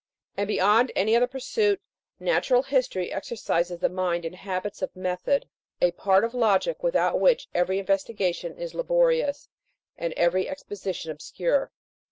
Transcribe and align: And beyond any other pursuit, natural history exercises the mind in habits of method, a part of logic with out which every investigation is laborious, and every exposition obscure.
And 0.35 0.47
beyond 0.47 0.91
any 0.95 1.15
other 1.15 1.27
pursuit, 1.27 1.79
natural 2.19 2.63
history 2.63 3.13
exercises 3.13 3.77
the 3.77 3.87
mind 3.87 4.25
in 4.25 4.33
habits 4.33 4.81
of 4.81 4.95
method, 4.95 5.47
a 5.79 5.91
part 5.91 6.23
of 6.25 6.33
logic 6.33 6.81
with 6.81 6.95
out 6.95 7.19
which 7.19 7.47
every 7.53 7.77
investigation 7.77 8.57
is 8.57 8.73
laborious, 8.73 9.47
and 9.99 10.11
every 10.13 10.49
exposition 10.49 11.11
obscure. 11.11 11.71